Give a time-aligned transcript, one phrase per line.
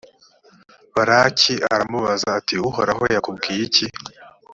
[0.95, 3.85] balaki aramubaza ati uhoraho yakubwiye iki?